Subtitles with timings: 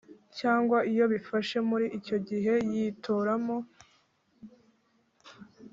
[0.39, 3.57] Cyangwa iyo bifashe muri icyo gihe yitoramo